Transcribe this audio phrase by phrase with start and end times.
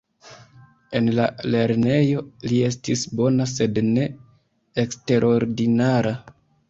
[0.99, 1.25] En la
[1.55, 4.07] lernejo, li estis bona sed ne
[4.85, 6.17] eksterordinara.